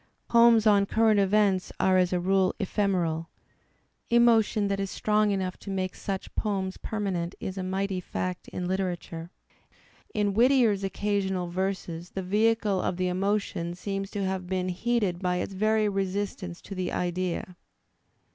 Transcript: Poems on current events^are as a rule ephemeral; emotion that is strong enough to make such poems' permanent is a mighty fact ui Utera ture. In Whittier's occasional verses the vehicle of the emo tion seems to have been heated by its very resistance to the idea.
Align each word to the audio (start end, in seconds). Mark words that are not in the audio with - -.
Poems 0.27 0.65
on 0.65 0.87
current 0.87 1.19
events^are 1.19 2.01
as 2.01 2.11
a 2.11 2.19
rule 2.19 2.55
ephemeral; 2.59 3.29
emotion 4.09 4.67
that 4.67 4.79
is 4.79 4.89
strong 4.89 5.29
enough 5.29 5.57
to 5.57 5.69
make 5.69 5.93
such 5.93 6.33
poems' 6.33 6.77
permanent 6.77 7.35
is 7.39 7.55
a 7.55 7.61
mighty 7.61 7.99
fact 7.99 8.49
ui 8.51 8.61
Utera 8.61 8.97
ture. 8.97 9.29
In 10.15 10.33
Whittier's 10.33 10.83
occasional 10.83 11.51
verses 11.51 12.09
the 12.09 12.23
vehicle 12.23 12.81
of 12.81 12.97
the 12.97 13.09
emo 13.09 13.37
tion 13.37 13.75
seems 13.75 14.09
to 14.09 14.25
have 14.25 14.47
been 14.47 14.69
heated 14.69 15.19
by 15.21 15.35
its 15.35 15.53
very 15.53 15.87
resistance 15.87 16.61
to 16.63 16.73
the 16.73 16.91
idea. 16.91 17.55